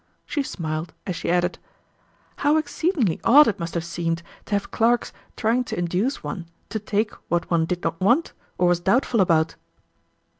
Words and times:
She 0.25 0.41
smiled 0.41 0.95
as 1.05 1.15
she 1.15 1.29
added, 1.29 1.59
"How 2.37 2.57
exceedingly 2.57 3.21
odd 3.23 3.47
it 3.47 3.59
must 3.59 3.75
have 3.75 3.85
seemed 3.85 4.23
to 4.45 4.55
have 4.55 4.71
clerks 4.71 5.13
trying 5.37 5.63
to 5.65 5.77
induce 5.77 6.23
one 6.23 6.47
to 6.69 6.79
take 6.79 7.13
what 7.29 7.51
one 7.51 7.65
did 7.65 7.83
not 7.83 8.01
want, 8.01 8.33
or 8.57 8.67
was 8.67 8.79
doubtful 8.79 9.21
about!" 9.21 9.53